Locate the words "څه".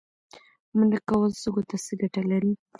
1.85-1.93